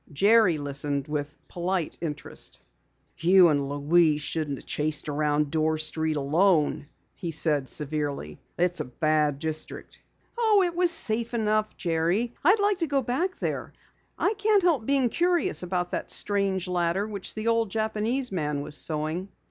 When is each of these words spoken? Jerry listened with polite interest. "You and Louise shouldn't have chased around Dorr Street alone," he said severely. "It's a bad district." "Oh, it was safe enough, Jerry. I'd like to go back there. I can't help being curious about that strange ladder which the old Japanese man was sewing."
Jerry 0.11 0.57
listened 0.57 1.07
with 1.07 1.37
polite 1.47 1.99
interest. 2.01 2.59
"You 3.19 3.49
and 3.49 3.69
Louise 3.69 4.23
shouldn't 4.23 4.57
have 4.57 4.65
chased 4.65 5.07
around 5.07 5.51
Dorr 5.51 5.77
Street 5.77 6.15
alone," 6.15 6.87
he 7.13 7.29
said 7.29 7.69
severely. 7.69 8.39
"It's 8.57 8.79
a 8.79 8.85
bad 8.85 9.37
district." 9.37 10.01
"Oh, 10.35 10.63
it 10.65 10.75
was 10.75 10.89
safe 10.89 11.35
enough, 11.35 11.77
Jerry. 11.77 12.33
I'd 12.43 12.59
like 12.59 12.79
to 12.79 12.87
go 12.87 13.03
back 13.03 13.37
there. 13.37 13.73
I 14.17 14.33
can't 14.39 14.63
help 14.63 14.87
being 14.87 15.09
curious 15.09 15.61
about 15.61 15.91
that 15.91 16.09
strange 16.09 16.67
ladder 16.67 17.07
which 17.07 17.35
the 17.35 17.45
old 17.45 17.69
Japanese 17.69 18.31
man 18.31 18.61
was 18.61 18.75
sewing." 18.75 19.29